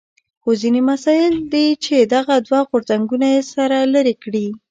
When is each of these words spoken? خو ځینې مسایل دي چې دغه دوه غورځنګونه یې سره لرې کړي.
خو 0.41 0.49
ځینې 0.61 0.81
مسایل 0.91 1.33
دي 1.53 1.67
چې 1.85 1.95
دغه 2.15 2.35
دوه 2.47 2.59
غورځنګونه 2.69 3.27
یې 3.35 3.41
سره 3.53 3.77
لرې 3.93 4.15
کړي. 4.23 4.47